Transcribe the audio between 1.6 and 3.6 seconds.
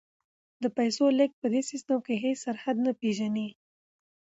سیستم کې هیڅ سرحد نه پیژني.